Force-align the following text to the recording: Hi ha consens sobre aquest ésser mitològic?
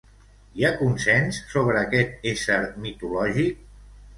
Hi 0.59 0.63
ha 0.63 0.71
consens 0.77 1.37
sobre 1.53 1.77
aquest 1.83 2.17
ésser 2.33 2.59
mitològic? 2.87 3.63